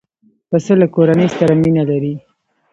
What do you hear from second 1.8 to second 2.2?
لري.